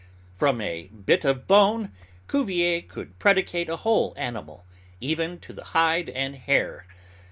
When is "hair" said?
6.35-6.87